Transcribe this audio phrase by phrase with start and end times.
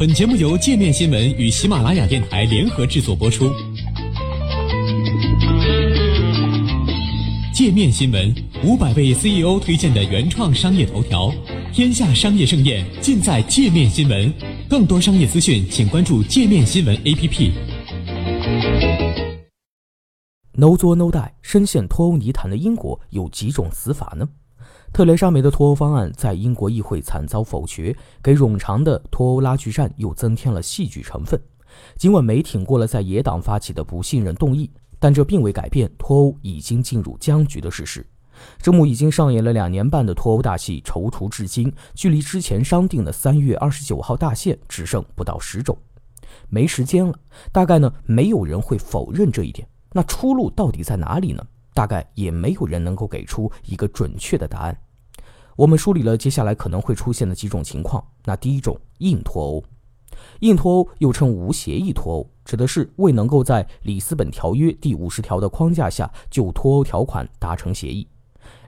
[0.00, 3.52] 本节目由界面新闻与喜马拉雅电台联合制作播出。
[7.52, 8.34] 界面新闻
[8.64, 11.30] 五百位 CEO 推荐的原创商业头条，
[11.70, 14.32] 天下商业盛宴尽在界面新闻。
[14.70, 17.52] 更多商业资讯，请关注界面新闻 APP。
[20.54, 24.26] No 作 No 带深陷脱欧泥潭的英国有几种死法呢？
[24.92, 31.40] 特蕾莎梅的脱欧方案在英国议会惨遭否决，给冗长的脱欧拉锯战又增添了戏剧成分。
[31.96, 38.04] 尽管梅挺过了在野党发起的不信任动议，但这并未改变脱欧已经进入僵局的事实。
[38.60, 45.78] 这幕已经上演了两年半的脱欧大戏踌躇至今，距离之前商定的三月二十九号大限只剩不到十周，
[46.48, 47.14] 没时间了。
[47.52, 49.66] 大概呢，没有人会否认这一点。
[49.92, 51.46] 那出路到底在哪里呢？
[51.74, 54.76] 大概也没有人能够给出一个准确的答案。
[55.56, 58.02] 我们梳理了接下来可能会出现的几种情况。
[58.24, 59.62] 那第一种，硬脱欧。
[60.40, 68.06] 硬脱欧又称无协议脱欧，指的是未能够在里斯本条约第五十条的框架下就脱欧条款达成协议。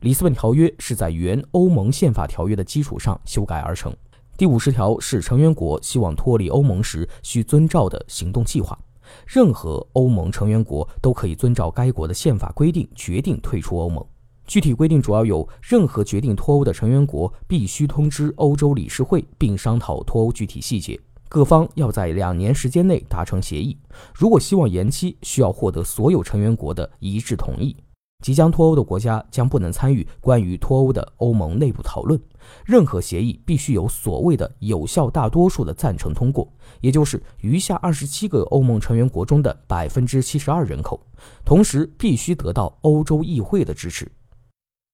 [0.00, 3.94] 里斯本条约是在原欧盟宪法条约的基础上修改而成。
[4.36, 8.78] 第五十条是成员国希望脱离欧盟时需遵照的行动计划。
[9.26, 14.04] 任何欧盟成员国都可以遵照该国的宪法规定决定退出欧盟。
[14.46, 20.98] 具体规定主要有：任何决定脱欧的成员国必须通知欧洲理事会，并商讨脱欧具体细节。
[21.28, 23.78] 各方要在两年时间内达成协议。
[24.12, 27.74] 如果希望延期，需要获得所有成员国的一致同意。
[28.22, 32.18] 即将脱欧的国家将不能参与关于脱欧的欧盟内部讨论。
[32.64, 36.50] 任何协议必须有所谓的有效大多数的赞成通过，
[36.80, 41.00] 也就是余下二十七个欧盟成员国中的百分之七十二人口，
[41.44, 44.10] 同时必须得到欧洲议会的支持。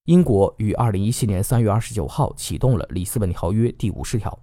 [0.04, 4.38] 英国于二零一七年三月二十九号启动了里斯本条约第五十条，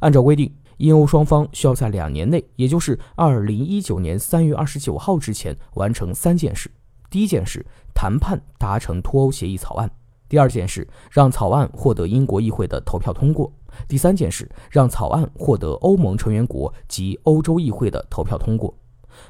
[0.00, 6.70] 按照规定，英欧双方需要在两年内，也就是二零一九年三月二十九号之前完成三件事。
[7.10, 9.88] 第一件事，谈判达成脱欧协议草案；
[10.28, 13.50] 第二件事，让草案获得英国议会的投票通过；
[13.86, 18.74] 第三件事，让草案获得欧盟成员国及欧洲议会的投票通过。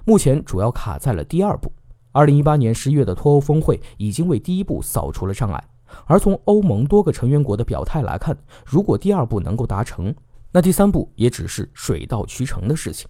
[0.05, 1.71] 目前主要卡在了第二步。
[2.13, 5.63] 二零一八年十一月的脱欧峰会已经为第一步扫除了障碍，
[6.07, 8.35] 而从欧盟多个成员国的表态来看，
[8.65, 10.15] 如果第二步能够达成，
[10.51, 13.07] 那第三步也只是水到渠成的事情。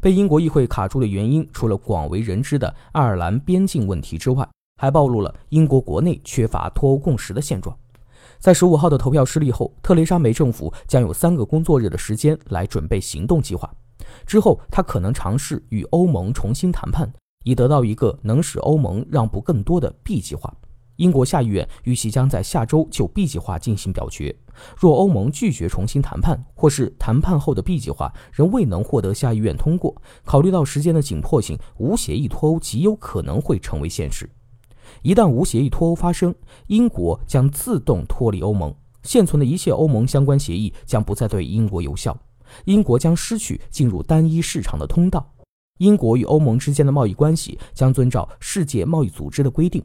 [0.00, 4.48] 被英国议会卡住的原因，除了广为人知的爱尔兰边境问题之外，
[4.80, 7.76] 还暴露了英国国内缺乏脱欧共识的现状。
[8.38, 13.70] 在十五号的投票失利后，特蕾莎梅政府将有三个工作日的时间来准备行动计划。
[14.24, 17.12] 之后，他可能尝试与欧盟重新谈判，
[17.44, 20.50] 以得到一个能使欧盟让步更多的 B 计划。
[21.00, 24.36] 英国下议院预计将在下周就 B 计划进行表决。
[24.76, 29.96] 若欧盟拒绝重新谈判，或是谈判后的 B 计划仍未能获得下议院通过，
[30.26, 34.28] 考虑到时间的紧迫性，无协议脱欧极有可能会成为现实。
[35.00, 36.34] 一旦无协议脱欧发生，
[36.66, 42.14] 英国将自动脱离欧盟，现存的一切欧盟相关协议将不再对英国有效，
[42.66, 45.32] 英国将失去进入单一市场的通道。
[45.78, 49.82] 英国与欧盟之间的贸易关系将遵照世界贸易组织的规定。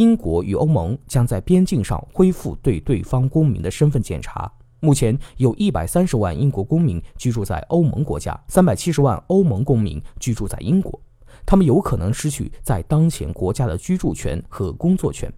[0.00, 4.50] 英国与欧盟将在边境上恢复对对方公民的身份检查。
[4.80, 10.98] 目前有一百三十万英国公民居住在欧盟国家，三百七十万欧盟公民居住在英国，
[11.44, 15.30] 他们有可能失去在当前国家的居住权和工作权。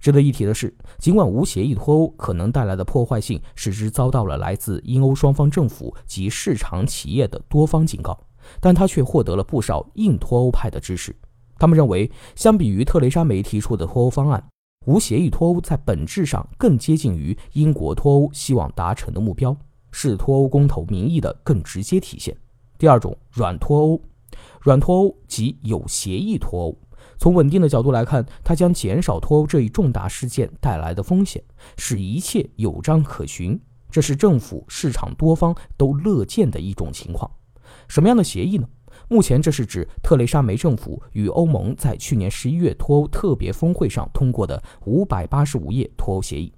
[0.00, 8.18] 值得一提的是，尽管无协议脱欧可能带来的破坏性使之遭到了来自英欧双方政府及市场企业的多方警告，
[8.58, 11.14] 但他却获得了不少硬脱欧派的支持。
[11.58, 14.42] 他们认为，相比于特蕾莎梅提出的脱欧方案，
[14.86, 19.56] 无协议脱欧在本质上更接近于英国脱欧希望达成的目标，
[19.90, 22.36] 是脱欧公投民意的更直接体现。
[22.78, 24.00] 第二种，软脱欧，
[24.60, 26.78] 软脱欧即有协议脱欧。
[27.18, 31.42] 从稳定的角度来看，它将减少脱欧这一重大事件带来的风险，
[31.76, 33.60] 使一切有章可循。
[33.90, 37.28] 这是政府、市场多方都乐见的一种情况。
[37.88, 38.68] 什么样的协议呢？
[39.06, 46.52] 目前，这是指特蕾莎梅政府与欧盟在去年十一月脱欧特别峰会上通过的五百八十五页脱欧协议。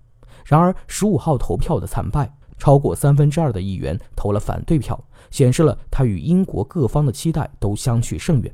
[0.45, 4.99] 然而，十五号投票的惨败，超过三分之二的议员投了反对票，
[5.31, 8.53] 显示了他与英国各方的期待都相去甚远。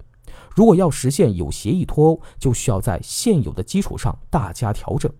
[0.54, 5.10] 如果要实现有协议脱欧，就需要在现有的基础上大加调整，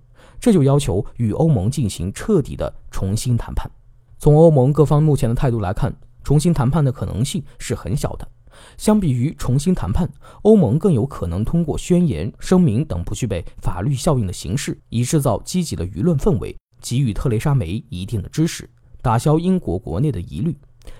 [0.40, 3.70] 这就要求与欧盟进行彻底的重新谈判。
[4.18, 8.26] 从欧盟各方目前的态度来看，重新谈判的可能性是很小的。
[8.76, 10.08] 相比于重新谈判，
[10.42, 18.68] 欧盟更有可能通过宣言、声明等不具备法律效应的形式，以制造积极的舆论氛围，给予特蕾莎梅一定的支持，
[19.02, 20.56] 打消英国国内的疑虑。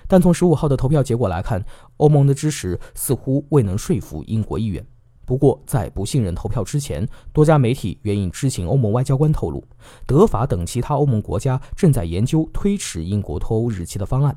[0.07, 1.63] 但从十五号的投票结果来看，
[1.97, 4.85] 欧盟的支持似乎未能说服英国议员。
[5.27, 9.61] 不过，在不信任投票之前，多家媒体援引知情欧盟外交官透露，
[10.05, 14.33] 德法等其他欧盟国家正在研究推迟英国脱欧日期的方案，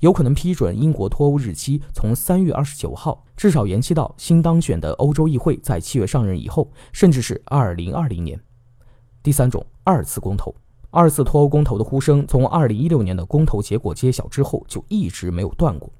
[0.00, 8.38] 有可能批准英国脱欧日期从三月二十九号至少延期到新当选的欧洲议会在七月上任以后，甚至是二零二零年。
[9.22, 10.54] 第三种，二次公投。
[10.90, 15.90] 二次脱欧公投的呼声从二零一六年的公投结果揭晓之后就一直没有断过。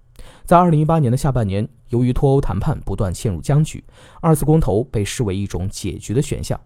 [0.45, 3.83] 在二零一八年的下半年，由于脱欧谈判不断陷入僵局，
[4.21, 6.61] 二次公投被视为一种解决的选项。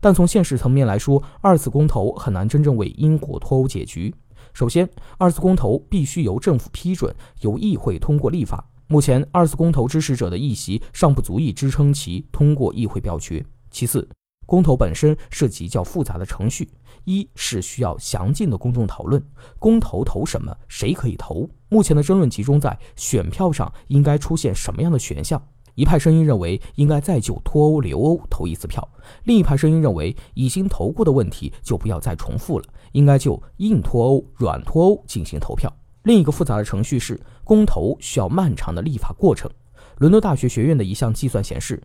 [0.00, 4.14] 但从现实层面来说，二次公投很难真正为英国脱欧解局。
[4.52, 4.88] 首先，
[5.18, 8.64] 二次公投必须由政府批准，由议会通过立法。
[8.88, 13.44] 目前，二次公投支持者的议席尚不足以支撑其通过议会表决。
[13.70, 14.08] 其次，
[14.46, 16.70] 公投本身涉及较复杂的程序，
[17.06, 19.24] 一是需要详尽的公众讨论，
[19.58, 21.48] 公投投什么，谁可以投。
[21.68, 25.40] 目前的争论集中在选票上应该出现什么样的选项。
[25.76, 28.86] 一派声音认为应该再就脱欧留欧投一次票，
[29.24, 35.72] 另一派声音认为已经投过的问题就不要再重复了，应该就硬脱欧、软脱欧进行投票。
[36.02, 39.50] 另一个复杂的程序是公投需要漫长的立法过程。
[39.98, 41.80] 伦敦大学学院的一项计算显示。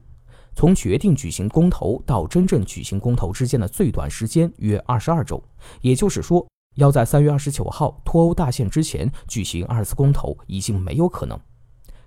[0.53, 5.41] 从决定举行公投到真正举行公投之间的最短时间约二十二周，
[5.81, 6.45] 也就是说，
[6.75, 11.39] 要在三月二十九号脱欧大限之前举行二次公投已经没有可能。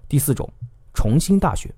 [0.09, 0.49] 第四种，
[0.93, 1.73] 重新大选。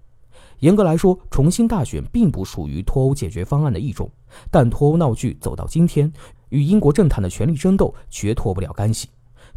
[0.60, 4.10] 严格来说，重新大选并不属于脱欧解决方案的一种，
[4.50, 6.12] 但脱欧闹剧走到今天，
[6.48, 9.08] 与英国政坛的权力争斗绝脱不了干系。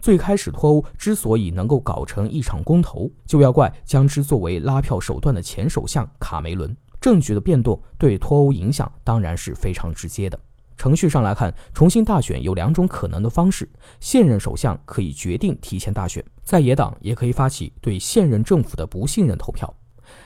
[0.01, 6.75] 最开始脱欧之所以能够搞成一场公投，就要怪将之作为拉票手段的前首相卡梅伦。
[6.99, 10.39] 政局的变动对脱欧影响当然是非常直接的。
[10.77, 13.69] 程序上来看，重新大选有两种可能的方式：
[13.99, 19.73] 现任首相可以决定提前大选，在野党也可以发起对现任政府的不信任投票。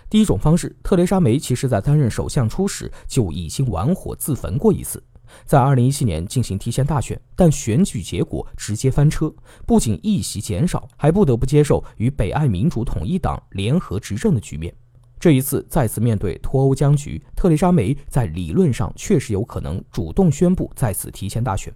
[0.09, 5.03] 第一种方式，特蕾莎梅其实在担任首相初始就已经玩火自焚过一次，
[5.43, 9.33] 在2017年进行提前大选，但选举结果直接翻车，
[9.65, 14.71] 不仅议席减少，还不得不接受与北爱民主统一党联合执政的局面。
[15.23, 21.73] 这一次再次面对脱欧僵局，特蕾莎梅在理论上确实有可能主动宣布再次提前大选，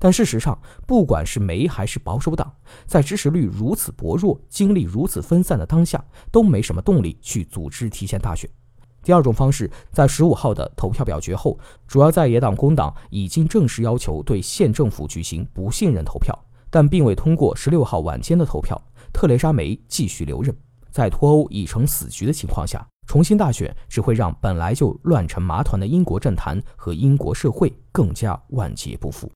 [0.00, 2.50] 但事实上，不管是梅还是保守党，
[2.86, 6.02] 在支持率如此薄弱、精力如此分散的当下，
[6.32, 8.48] 都没什么动力去组织提前大选。
[9.02, 16.34] 第二种方式，在十五号的投票表决后，主要在野党工党已经正式要求对县政府举行不信任投票，
[16.70, 18.80] 但并未通过十六号晚间的投票，
[19.12, 20.56] 特蕾莎梅继续留任。
[20.96, 29.30] 在脱欧已成死局的情况下，重新大选只会让本来就乱成麻团的英国政坛和英国社会更加万劫不复。